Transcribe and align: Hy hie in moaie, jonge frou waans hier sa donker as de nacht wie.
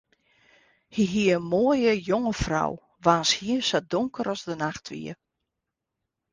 Hy 0.95 1.03
hie 1.13 1.31
in 1.37 1.45
moaie, 1.51 1.93
jonge 2.09 2.33
frou 2.43 2.73
waans 3.03 3.29
hier 3.37 3.61
sa 3.69 3.79
donker 3.91 4.27
as 4.33 4.41
de 4.47 4.55
nacht 4.63 4.85
wie. 4.91 5.13